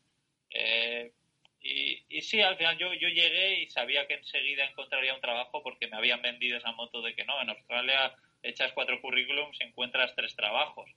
Y, 1.60 2.02
y, 2.08 2.22
sí, 2.22 2.40
al 2.40 2.56
final 2.56 2.78
yo, 2.78 2.92
yo 2.94 3.08
llegué 3.08 3.62
y 3.62 3.70
sabía 3.70 4.06
que 4.06 4.14
enseguida 4.14 4.64
encontraría 4.64 5.14
un 5.14 5.20
trabajo 5.20 5.62
porque 5.62 5.88
me 5.88 5.96
habían 5.96 6.22
vendido 6.22 6.56
esa 6.56 6.72
moto 6.72 7.02
de 7.02 7.14
que 7.14 7.24
no, 7.24 7.40
en 7.40 7.50
Australia 7.50 8.14
echas 8.42 8.72
cuatro 8.72 9.00
currículums 9.00 9.58
y 9.60 9.64
encuentras 9.64 10.14
tres 10.14 10.34
trabajos. 10.36 10.90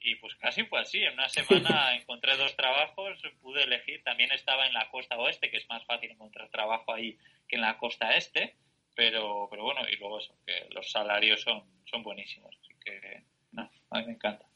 Y 0.00 0.16
pues 0.16 0.34
casi 0.36 0.64
fue 0.64 0.80
así. 0.80 1.02
En 1.02 1.14
una 1.14 1.28
semana 1.28 1.96
encontré 1.96 2.36
dos 2.36 2.54
trabajos, 2.56 3.18
pude 3.40 3.64
elegir. 3.64 4.02
También 4.04 4.30
estaba 4.32 4.66
en 4.66 4.74
la 4.74 4.90
costa 4.90 5.16
oeste, 5.16 5.50
que 5.50 5.56
es 5.56 5.68
más 5.68 5.84
fácil 5.86 6.10
encontrar 6.10 6.50
trabajo 6.50 6.92
ahí 6.92 7.18
que 7.48 7.56
en 7.56 7.62
la 7.62 7.78
costa 7.78 8.14
este. 8.16 8.54
Pero, 8.94 9.48
pero 9.50 9.64
bueno, 9.64 9.80
y 9.88 9.96
luego 9.96 10.20
eso, 10.20 10.36
que 10.46 10.68
los 10.70 10.90
salarios 10.90 11.40
son, 11.40 11.64
son 11.84 12.02
buenísimos. 12.02 12.54
Así 12.60 12.74
que, 12.84 13.24
no, 13.52 13.68
a 13.90 13.98
mí 13.98 14.06
me 14.06 14.12
encanta. 14.12 14.46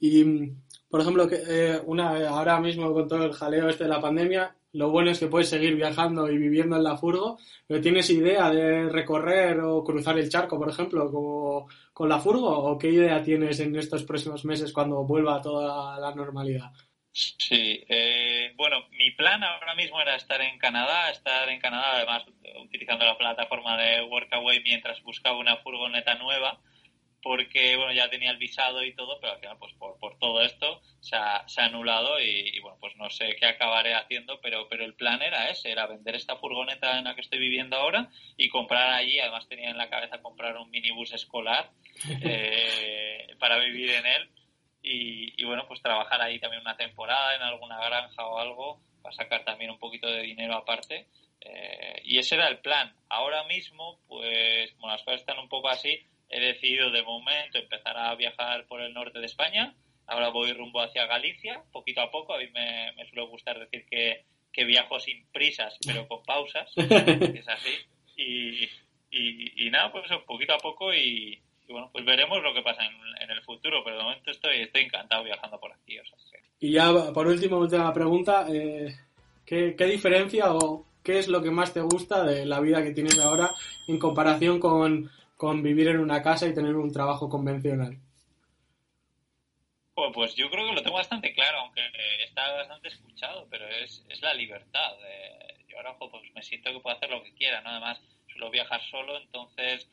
Y, 0.00 0.24
por 0.88 1.00
ejemplo, 1.00 1.28
que, 1.28 1.36
eh, 1.48 1.80
una, 1.84 2.28
ahora 2.28 2.60
mismo 2.60 2.92
con 2.92 3.08
todo 3.08 3.24
el 3.24 3.32
jaleo 3.32 3.68
este 3.68 3.84
de 3.84 3.90
la 3.90 4.00
pandemia, 4.00 4.54
lo 4.72 4.90
bueno 4.90 5.10
es 5.10 5.18
que 5.18 5.26
puedes 5.26 5.48
seguir 5.48 5.74
viajando 5.74 6.30
y 6.30 6.36
viviendo 6.36 6.76
en 6.76 6.84
la 6.84 6.96
furgo, 6.96 7.38
pero 7.66 7.80
¿tienes 7.80 8.10
idea 8.10 8.50
de 8.50 8.88
recorrer 8.90 9.60
o 9.60 9.82
cruzar 9.82 10.18
el 10.18 10.28
charco, 10.28 10.58
por 10.58 10.68
ejemplo, 10.68 11.66
con 11.92 12.08
la 12.08 12.18
furgo? 12.18 12.50
¿O 12.50 12.78
qué 12.78 12.90
idea 12.90 13.22
tienes 13.22 13.58
en 13.60 13.74
estos 13.76 14.04
próximos 14.04 14.44
meses 14.44 14.72
cuando 14.72 15.04
vuelva 15.04 15.40
toda 15.40 15.98
la 15.98 16.14
normalidad? 16.14 16.70
Sí, 17.10 17.82
eh, 17.88 18.52
bueno, 18.56 18.76
mi 18.90 19.10
plan 19.12 19.42
ahora 19.42 19.74
mismo 19.74 19.98
era 20.02 20.16
estar 20.16 20.38
en 20.42 20.58
Canadá, 20.58 21.10
estar 21.10 21.48
en 21.48 21.58
Canadá 21.58 21.96
además 21.96 22.24
utilizando 22.62 23.06
la 23.06 23.16
plataforma 23.16 23.78
de 23.78 24.02
Workaway 24.02 24.62
mientras 24.62 25.02
buscaba 25.02 25.38
una 25.38 25.56
furgoneta 25.56 26.16
nueva 26.16 26.60
porque 27.26 27.74
bueno 27.74 27.92
ya 27.92 28.08
tenía 28.08 28.30
el 28.30 28.36
visado 28.36 28.84
y 28.84 28.94
todo, 28.94 29.18
pero 29.18 29.32
al 29.32 29.40
final 29.40 29.58
pues 29.58 29.72
por, 29.74 29.98
por 29.98 30.16
todo 30.20 30.42
esto 30.42 30.80
se 31.00 31.16
ha, 31.16 31.42
se 31.48 31.60
ha 31.60 31.64
anulado 31.64 32.20
y, 32.20 32.56
bueno 32.60 32.78
pues 32.80 32.94
no 32.94 33.10
sé 33.10 33.34
qué 33.34 33.46
acabaré 33.46 33.94
haciendo, 33.94 34.40
pero 34.40 34.68
pero 34.68 34.84
el 34.84 34.94
plan 34.94 35.20
era 35.22 35.50
ese, 35.50 35.72
era 35.72 35.88
vender 35.88 36.14
esta 36.14 36.36
furgoneta 36.36 36.96
en 36.98 37.04
la 37.04 37.16
que 37.16 37.22
estoy 37.22 37.40
viviendo 37.40 37.76
ahora 37.76 38.10
y 38.36 38.48
comprar 38.48 38.92
allí, 38.92 39.18
además 39.18 39.48
tenía 39.48 39.70
en 39.70 39.76
la 39.76 39.90
cabeza 39.90 40.22
comprar 40.22 40.56
un 40.56 40.70
minibús 40.70 41.12
escolar 41.14 41.72
eh, 42.22 43.34
para 43.40 43.58
vivir 43.58 43.90
en 43.90 44.06
él 44.06 44.30
y, 44.84 45.42
y, 45.42 45.44
bueno 45.46 45.66
pues 45.66 45.82
trabajar 45.82 46.22
ahí 46.22 46.38
también 46.38 46.62
una 46.62 46.76
temporada 46.76 47.34
en 47.34 47.42
alguna 47.42 47.84
granja 47.84 48.24
o 48.24 48.38
algo 48.38 48.80
para 49.02 49.16
sacar 49.16 49.44
también 49.44 49.72
un 49.72 49.80
poquito 49.80 50.06
de 50.06 50.22
dinero 50.22 50.54
aparte 50.54 51.08
eh, 51.40 52.02
y 52.04 52.18
ese 52.18 52.36
era 52.36 52.46
el 52.46 52.58
plan. 52.58 52.94
Ahora 53.08 53.42
mismo 53.44 53.98
pues 54.06 54.70
como 54.74 54.86
las 54.86 55.02
cosas 55.02 55.22
están 55.22 55.40
un 55.40 55.48
poco 55.48 55.68
así 55.68 56.06
he 56.28 56.40
decidido 56.40 56.90
de 56.90 57.02
momento 57.02 57.58
empezar 57.58 57.96
a 57.96 58.14
viajar 58.14 58.66
por 58.66 58.80
el 58.80 58.92
norte 58.92 59.20
de 59.20 59.26
España. 59.26 59.74
Ahora 60.06 60.28
voy 60.28 60.52
rumbo 60.52 60.80
hacia 60.80 61.06
Galicia, 61.06 61.62
poquito 61.72 62.00
a 62.00 62.10
poco. 62.10 62.34
A 62.34 62.38
mí 62.38 62.46
me, 62.52 62.92
suele 63.08 63.26
gustar 63.28 63.58
decir 63.58 63.86
que, 63.90 64.24
que, 64.52 64.64
viajo 64.64 65.00
sin 65.00 65.26
prisas, 65.32 65.76
pero 65.84 66.06
con 66.06 66.22
pausas. 66.22 66.70
es 66.76 67.48
así. 67.48 67.70
Y, 68.16 68.68
y, 69.10 69.70
nada, 69.70 69.90
pues 69.92 70.04
eso, 70.06 70.24
poquito 70.26 70.54
a 70.54 70.58
poco 70.58 70.92
y, 70.92 71.40
bueno, 71.68 71.90
pues 71.92 72.04
veremos 72.04 72.42
lo 72.42 72.54
que 72.54 72.62
pasa 72.62 72.82
en, 72.84 73.30
el 73.30 73.42
futuro, 73.42 73.82
pero 73.84 73.98
de 73.98 74.02
momento 74.02 74.30
estoy, 74.30 74.60
estoy 74.60 74.82
encantado 74.82 75.24
viajando 75.24 75.58
por 75.58 75.72
aquí. 75.72 75.98
Y 76.60 76.72
ya, 76.72 76.92
por 77.12 77.26
último, 77.26 77.58
última 77.58 77.92
pregunta, 77.92 78.46
eh, 78.48 78.94
¿qué, 79.44 79.74
¿qué, 79.76 79.84
diferencia 79.84 80.54
o 80.54 80.86
qué 81.02 81.18
es 81.18 81.28
lo 81.28 81.42
que 81.42 81.50
más 81.50 81.72
te 81.72 81.80
gusta 81.80 82.24
de 82.24 82.46
la 82.46 82.60
vida 82.60 82.82
que 82.82 82.92
tienes 82.92 83.18
ahora 83.18 83.50
en 83.88 83.98
comparación 83.98 84.58
con 84.60 85.10
con 85.36 85.62
vivir 85.62 85.88
en 85.88 85.98
una 85.98 86.22
casa 86.22 86.46
y 86.46 86.54
tener 86.54 86.74
un 86.76 86.92
trabajo 86.92 87.28
convencional? 87.28 87.98
Pues, 90.14 90.34
yo 90.34 90.50
creo 90.50 90.66
que 90.66 90.74
lo 90.74 90.82
tengo 90.82 90.96
bastante 90.96 91.32
claro, 91.32 91.58
aunque 91.60 91.82
está 92.24 92.52
bastante 92.52 92.88
escuchado, 92.88 93.46
pero 93.50 93.66
es, 93.68 94.04
es 94.08 94.20
la 94.20 94.34
libertad. 94.34 94.92
yo 95.68 95.76
ahora 95.78 95.96
pues 95.98 96.10
me 96.34 96.42
siento 96.42 96.72
que 96.72 96.80
puedo 96.80 96.96
hacer 96.96 97.10
lo 97.10 97.22
que 97.22 97.34
quiera, 97.34 97.60
¿no? 97.62 97.70
Además, 97.70 98.00
suelo 98.28 98.50
viajar 98.50 98.82
solo, 98.90 99.16
entonces 99.16 99.88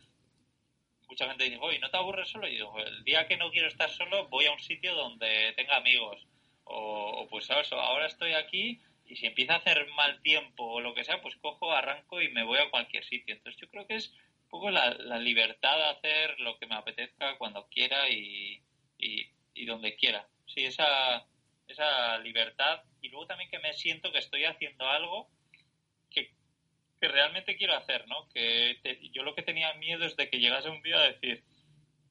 mucha 1.07 1.27
gente 1.27 1.43
dice, 1.43 1.57
oye, 1.62 1.79
¿no 1.79 1.89
te 1.89 1.97
aburres 1.97 2.29
solo? 2.29 2.47
Y 2.47 2.51
digo, 2.51 2.77
el 2.79 3.03
día 3.03 3.27
que 3.27 3.38
no 3.38 3.51
quiero 3.51 3.67
estar 3.67 3.89
solo, 3.89 4.27
voy 4.29 4.45
a 4.45 4.51
un 4.51 4.59
sitio 4.59 4.95
donde 4.95 5.53
tenga 5.55 5.77
amigos. 5.77 6.25
O, 6.65 7.27
pues 7.29 7.50
ahora 7.51 8.07
estoy 8.07 8.33
aquí 8.33 8.81
y 9.05 9.15
si 9.15 9.27
empieza 9.27 9.53
a 9.53 9.57
hacer 9.57 9.88
mal 9.95 10.21
tiempo 10.21 10.65
o 10.65 10.81
lo 10.81 10.93
que 10.93 11.03
sea, 11.03 11.21
pues 11.21 11.35
cojo, 11.35 11.71
arranco 11.71 12.21
y 12.21 12.29
me 12.29 12.43
voy 12.43 12.59
a 12.59 12.69
cualquier 12.69 13.03
sitio. 13.03 13.35
Entonces 13.35 13.62
yo 13.62 13.69
creo 13.69 13.85
que 13.85 13.95
es 13.95 14.13
poco 14.53 14.69
la, 14.69 15.17
libertad 15.17 15.75
de 15.77 15.86
hacer 15.86 16.39
lo 16.39 16.60
que 16.60 16.67
me 16.67 16.75
apetezca 16.75 17.39
cuando 17.39 17.67
quiera 17.69 18.07
y, 18.07 18.62
y, 19.00 19.65
donde 19.65 19.95
quiera. 19.95 20.27
Sí, 20.45 20.63
esa, 20.63 21.25
esa 21.67 22.19
libertad 22.19 22.83
y 23.01 23.10
luego 23.10 23.25
también 23.25 23.50
que 23.50 23.57
me 23.57 23.74
siento 23.74 24.12
que 24.12 24.19
estoy 24.19 24.45
haciendo 24.45 24.88
algo 24.88 25.27
que, 26.12 26.36
que 27.01 27.07
realmente 27.07 27.57
quiero 27.57 27.74
hacer, 27.74 28.07
¿no? 28.07 28.29
Que 28.29 28.77
yo 29.12 29.24
lo 29.24 29.33
que 29.33 29.41
tenía 29.41 29.74
miedo 29.74 30.05
es 30.05 30.15
de 30.17 30.29
que 30.29 30.39
llegase 30.39 30.69
un 30.69 30.83
día 30.83 31.00
a 31.00 31.12
decir, 31.12 31.43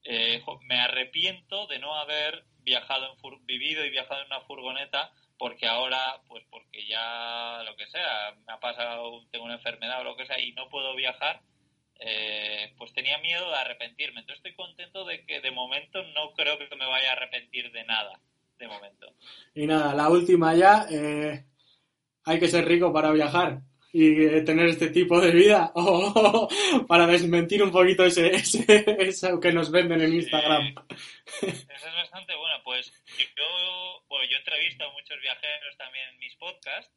eh, 0.03 0.43
me 0.63 0.81
arrepiento 0.81 1.67
de 1.67 1.79
no 1.79 1.95
haber 1.95 2.43
viajado 2.57 3.15
en 3.23 3.45
vivido 3.45 3.85
y 3.85 3.89
viajado 3.89 4.19
en 4.19 4.27
una 4.27 4.41
furgoneta 4.41 5.13
porque 5.37 5.65
ahora, 5.65 6.21
pues 6.27 6.43
porque 6.49 6.85
ya 6.85 7.63
lo 7.63 7.77
que 7.77 7.87
sea, 7.87 8.35
me 8.45 8.51
ha 8.51 8.59
pasado, 8.59 9.25
tengo 9.31 9.45
una 9.45 9.55
enfermedad 9.55 10.01
o 10.01 10.03
lo 10.03 10.17
que 10.17 10.25
sea 10.25 10.41
y 10.41 10.51
no 10.51 10.67
puedo 10.67 10.93
viajar 10.93 11.41
eh, 12.05 12.73
pues 12.77 12.93
tenía 12.93 13.17
miedo 13.19 13.49
de 13.49 13.55
arrepentirme. 13.55 14.19
Entonces 14.19 14.43
estoy 14.43 14.55
contento 14.55 15.05
de 15.05 15.25
que 15.25 15.39
de 15.39 15.51
momento 15.51 16.03
no 16.13 16.33
creo 16.33 16.57
que 16.57 16.75
me 16.75 16.85
vaya 16.85 17.09
a 17.09 17.13
arrepentir 17.13 17.71
de 17.71 17.85
nada, 17.85 18.19
de 18.59 18.67
momento. 18.67 19.07
Y 19.55 19.65
nada, 19.65 19.93
la 19.95 20.09
última 20.09 20.53
ya, 20.53 20.85
eh, 20.91 21.45
hay 22.25 22.39
que 22.39 22.49
ser 22.49 22.65
rico 22.65 22.91
para 22.91 23.11
viajar 23.11 23.61
y 23.93 24.25
eh, 24.25 24.41
tener 24.41 24.67
este 24.67 24.89
tipo 24.89 25.21
de 25.21 25.31
vida 25.31 25.71
para 26.87 27.07
desmentir 27.07 27.63
un 27.63 27.71
poquito 27.71 28.03
ese, 28.03 28.35
ese, 28.35 28.65
eso 28.99 29.39
que 29.39 29.53
nos 29.53 29.71
venden 29.71 30.01
en 30.01 30.13
Instagram. 30.15 30.75
eso 31.41 31.47
es 31.47 31.95
bastante 31.95 32.35
bueno. 32.35 32.61
Pues 32.65 32.91
yo, 33.07 34.03
bueno, 34.09 34.25
yo 34.29 34.37
entrevisto 34.37 34.83
a 34.83 34.91
muchos 34.91 35.21
viajeros 35.21 35.77
también 35.77 36.09
en 36.09 36.19
mis 36.19 36.35
podcasts 36.35 36.91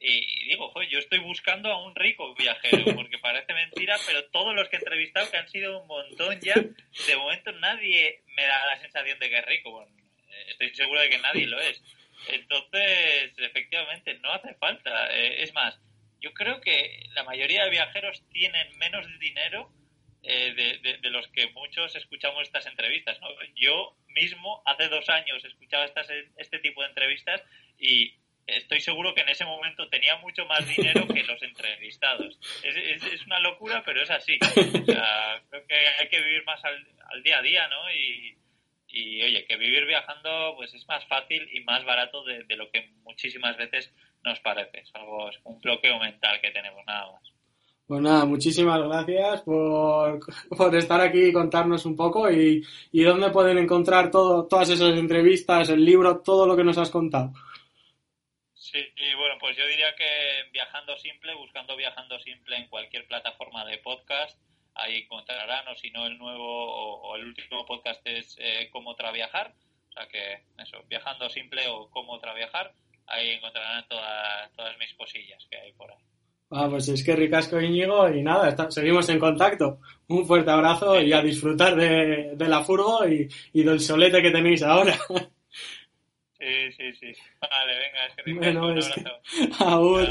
y 0.00 0.48
digo, 0.48 0.72
yo 0.88 0.98
estoy 0.98 1.18
buscando 1.18 1.72
a 1.72 1.84
un 1.84 1.94
rico 1.94 2.34
viajero, 2.34 2.84
porque 2.94 3.18
parece 3.18 3.52
mentira, 3.52 3.96
pero 4.06 4.24
todos 4.30 4.54
los 4.54 4.68
que 4.68 4.76
he 4.76 4.78
entrevistado, 4.78 5.30
que 5.30 5.38
han 5.38 5.48
sido 5.48 5.80
un 5.80 5.88
montón 5.88 6.38
ya, 6.40 6.54
de 6.54 7.16
momento 7.16 7.52
nadie 7.52 8.22
me 8.36 8.44
da 8.44 8.66
la 8.66 8.80
sensación 8.80 9.18
de 9.18 9.28
que 9.28 9.38
es 9.38 9.44
rico. 9.44 9.72
Bueno, 9.72 9.92
eh, 10.30 10.44
estoy 10.50 10.74
seguro 10.74 11.00
de 11.00 11.10
que 11.10 11.18
nadie 11.18 11.46
lo 11.46 11.60
es. 11.60 11.82
Entonces, 12.28 13.32
efectivamente, 13.38 14.14
no 14.20 14.32
hace 14.32 14.54
falta. 14.54 15.16
Eh, 15.16 15.42
es 15.42 15.52
más, 15.54 15.78
yo 16.20 16.32
creo 16.32 16.60
que 16.60 17.08
la 17.14 17.24
mayoría 17.24 17.64
de 17.64 17.70
viajeros 17.70 18.22
tienen 18.30 18.76
menos 18.78 19.06
dinero 19.18 19.72
eh, 20.22 20.78
de, 20.82 20.98
de, 20.98 21.10
los 21.10 21.26
que 21.28 21.48
muchos 21.48 21.94
escuchamos 21.96 22.42
estas 22.42 22.66
entrevistas. 22.66 23.20
¿no? 23.20 23.28
Yo 23.56 23.96
mismo, 24.08 24.62
hace 24.66 24.88
dos 24.88 25.08
años, 25.08 25.44
escuchaba 25.44 25.84
estas, 25.84 26.08
este 26.36 26.58
tipo 26.58 26.82
de 26.82 26.88
entrevistas 26.88 27.42
y 27.78 28.16
estoy 28.48 28.80
seguro 28.80 29.14
que 29.14 29.20
en 29.20 29.28
ese 29.28 29.44
momento 29.44 29.88
tenía 29.88 30.16
mucho 30.16 30.44
más 30.46 30.66
dinero 30.66 31.06
que 31.06 31.22
los 31.24 31.42
entrevistados. 31.42 32.38
Es, 32.62 33.26
una 33.26 33.40
locura, 33.40 33.82
pero 33.84 34.02
es 34.02 34.10
así. 34.10 34.38
O 34.42 34.84
sea, 34.84 35.42
creo 35.50 35.66
que 35.66 35.74
hay 36.00 36.08
que 36.08 36.20
vivir 36.20 36.44
más 36.44 36.64
al, 36.64 36.86
al 37.10 37.22
día 37.22 37.38
a 37.38 37.42
día, 37.42 37.68
¿no? 37.68 37.92
Y, 37.92 38.36
oye, 39.22 39.44
que 39.46 39.56
vivir 39.56 39.86
viajando 39.86 40.54
pues 40.56 40.72
es 40.74 40.86
más 40.88 41.06
fácil 41.06 41.48
y 41.52 41.60
más 41.60 41.84
barato 41.84 42.24
de, 42.24 42.44
de 42.44 42.56
lo 42.56 42.70
que 42.70 42.90
muchísimas 43.02 43.56
veces 43.56 43.92
nos 44.24 44.40
parece. 44.40 44.80
Es 44.80 44.90
algo, 44.94 45.28
es 45.28 45.38
un 45.44 45.60
bloqueo 45.60 45.98
mental 45.98 46.40
que 46.40 46.50
tenemos, 46.50 46.84
nada 46.86 47.12
más. 47.12 47.32
Pues 47.86 48.02
nada, 48.02 48.24
muchísimas 48.26 48.82
gracias 48.82 49.42
por, 49.42 50.20
por 50.56 50.74
estar 50.76 51.00
aquí 51.00 51.26
y 51.26 51.32
contarnos 51.32 51.86
un 51.86 51.96
poco 51.96 52.30
y, 52.30 52.62
y 52.92 53.02
dónde 53.02 53.30
pueden 53.30 53.56
encontrar 53.56 54.10
todo, 54.10 54.46
todas 54.46 54.68
esas 54.70 54.98
entrevistas, 54.98 55.70
el 55.70 55.84
libro, 55.84 56.20
todo 56.20 56.46
lo 56.46 56.56
que 56.56 56.64
nos 56.64 56.76
has 56.76 56.90
contado. 56.90 57.32
Sí, 58.70 58.78
y 58.96 59.14
bueno, 59.14 59.36
pues 59.40 59.56
yo 59.56 59.66
diría 59.66 59.94
que 59.96 60.50
Viajando 60.52 60.94
Simple, 60.98 61.34
buscando 61.36 61.74
Viajando 61.74 62.18
Simple 62.18 62.54
en 62.54 62.68
cualquier 62.68 63.06
plataforma 63.06 63.64
de 63.64 63.78
podcast, 63.78 64.38
ahí 64.74 65.04
encontrarán, 65.04 65.66
o 65.68 65.74
si 65.74 65.90
no, 65.90 66.06
el 66.06 66.18
nuevo 66.18 67.00
o, 67.00 67.16
el 67.16 67.28
último 67.28 67.64
podcast 67.64 68.06
es 68.06 68.36
eh, 68.38 68.68
Cómo 68.70 68.94
Traviajar, 68.94 69.54
o 69.88 69.92
sea 69.92 70.06
que 70.08 70.42
eso, 70.62 70.84
Viajando 70.86 71.30
Simple 71.30 71.66
o 71.68 71.88
Cómo 71.90 72.18
Traviajar, 72.18 72.74
ahí 73.06 73.30
encontrarán 73.30 73.88
todas, 73.88 74.52
todas 74.52 74.76
mis 74.76 74.92
cosillas 74.94 75.42
que 75.50 75.56
hay 75.56 75.72
por 75.72 75.90
ahí. 75.90 76.04
Ah, 76.50 76.66
pues 76.68 76.88
es 76.88 77.02
que 77.02 77.16
ricasco 77.16 77.58
Íñigo 77.58 78.10
y 78.10 78.22
nada, 78.22 78.70
seguimos 78.70 79.08
en 79.08 79.18
contacto. 79.18 79.80
Un 80.08 80.26
fuerte 80.26 80.50
abrazo 80.50 81.00
y 81.00 81.12
a 81.14 81.22
disfrutar 81.22 81.74
de, 81.74 82.32
de 82.36 82.48
la 82.48 82.62
furgo 82.64 83.08
y, 83.08 83.28
y, 83.54 83.62
del 83.62 83.80
solete 83.80 84.20
que 84.20 84.30
tenéis 84.30 84.62
ahora. 84.62 84.98
Sí, 86.40 86.72
sí, 86.72 86.92
sí. 87.00 87.12
Vale, 87.40 87.72
venga, 87.72 88.06
es 88.06 88.14
que 88.14 88.22
ricasco, 88.22 88.60
bueno, 88.60 88.66
un 88.66 88.70
abrazo. 88.70 88.94
Que... 88.94 89.52
Aún. 89.64 90.08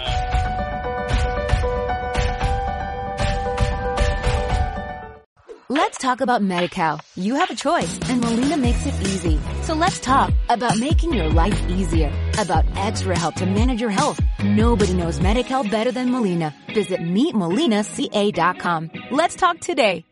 Let's 5.69 5.97
talk 5.97 6.21
about 6.21 6.41
MediCal. 6.41 7.01
You 7.15 7.35
have 7.35 7.49
a 7.49 7.55
choice 7.55 7.99
and 8.09 8.21
Molina 8.21 8.55
makes 8.55 8.85
it 8.85 8.93
easy. 9.01 9.39
So 9.63 9.73
let's 9.73 9.99
talk 9.99 10.31
about 10.49 10.77
making 10.79 11.13
your 11.13 11.29
life 11.29 11.61
easier, 11.69 12.11
about 12.37 12.65
extra 12.75 13.17
help 13.17 13.35
to 13.35 13.45
manage 13.45 13.81
your 13.81 13.89
health. 13.89 14.19
Nobody 14.43 14.93
knows 14.93 15.19
MediCal 15.19 15.69
better 15.69 15.91
than 15.91 16.09
Molina. 16.09 16.53
Visit 16.73 17.01
meetmolinaca.com. 17.01 18.91
Let's 19.11 19.35
talk 19.35 19.59
today. 19.59 20.06